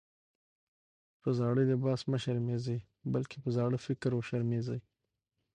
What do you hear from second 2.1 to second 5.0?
شرمېږئ! بلکي په زاړه فکر وشرمېږئ.